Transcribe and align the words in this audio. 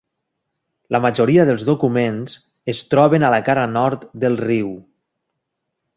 La 0.95 1.01
majoria 1.05 1.43
dels 1.49 1.65
documents 1.67 2.35
es 2.73 2.81
troben 2.95 3.27
a 3.29 3.33
la 3.35 3.41
cara 3.51 3.67
nord 3.77 4.11
del 4.25 4.43
riu. 4.45 4.73